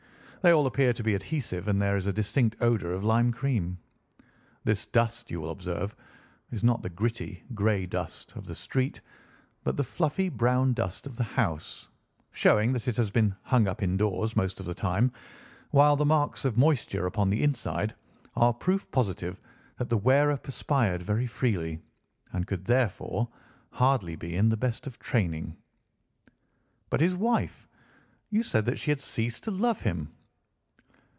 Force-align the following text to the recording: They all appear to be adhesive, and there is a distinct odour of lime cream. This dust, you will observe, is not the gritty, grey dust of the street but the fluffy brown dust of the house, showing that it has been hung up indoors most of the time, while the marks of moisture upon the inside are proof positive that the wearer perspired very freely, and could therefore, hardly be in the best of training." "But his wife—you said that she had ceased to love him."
They 0.43 0.49
all 0.49 0.65
appear 0.65 0.91
to 0.93 1.03
be 1.03 1.13
adhesive, 1.13 1.67
and 1.67 1.79
there 1.79 1.95
is 1.97 2.07
a 2.07 2.11
distinct 2.11 2.55
odour 2.63 2.93
of 2.93 3.03
lime 3.03 3.31
cream. 3.31 3.77
This 4.63 4.87
dust, 4.87 5.29
you 5.29 5.39
will 5.39 5.51
observe, 5.51 5.95
is 6.49 6.63
not 6.63 6.81
the 6.81 6.89
gritty, 6.89 7.43
grey 7.53 7.85
dust 7.85 8.35
of 8.35 8.47
the 8.47 8.55
street 8.55 9.01
but 9.63 9.77
the 9.77 9.83
fluffy 9.83 10.29
brown 10.29 10.73
dust 10.73 11.05
of 11.05 11.15
the 11.17 11.23
house, 11.23 11.89
showing 12.31 12.73
that 12.73 12.87
it 12.87 12.97
has 12.97 13.11
been 13.11 13.35
hung 13.43 13.67
up 13.67 13.83
indoors 13.83 14.35
most 14.35 14.59
of 14.59 14.65
the 14.65 14.73
time, 14.73 15.11
while 15.69 15.95
the 15.95 16.05
marks 16.05 16.43
of 16.43 16.57
moisture 16.57 17.05
upon 17.05 17.29
the 17.29 17.43
inside 17.43 17.93
are 18.35 18.51
proof 18.51 18.89
positive 18.89 19.39
that 19.77 19.89
the 19.89 19.97
wearer 19.97 20.37
perspired 20.37 21.03
very 21.03 21.27
freely, 21.27 21.79
and 22.33 22.47
could 22.47 22.65
therefore, 22.65 23.27
hardly 23.73 24.15
be 24.15 24.35
in 24.35 24.49
the 24.49 24.57
best 24.57 24.87
of 24.87 24.97
training." 24.97 25.55
"But 26.89 26.99
his 26.99 27.13
wife—you 27.13 28.41
said 28.41 28.65
that 28.65 28.79
she 28.79 28.89
had 28.89 29.01
ceased 29.01 29.43
to 29.43 29.51
love 29.51 29.81
him." 29.81 30.11